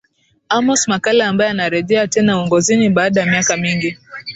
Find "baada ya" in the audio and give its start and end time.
2.89-3.25